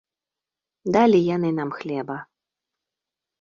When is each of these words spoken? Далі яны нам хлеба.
Далі 0.95 1.19
яны 1.35 1.49
нам 1.59 1.69
хлеба. 1.77 2.17